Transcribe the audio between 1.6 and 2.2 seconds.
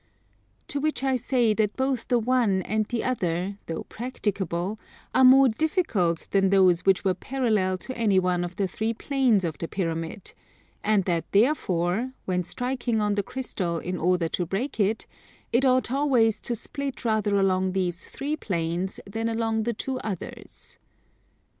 both the